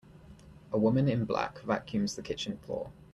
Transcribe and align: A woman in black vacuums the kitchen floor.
A 0.73 0.79
woman 0.79 1.07
in 1.07 1.25
black 1.25 1.59
vacuums 1.61 2.15
the 2.15 2.23
kitchen 2.23 2.57
floor. 2.57 2.91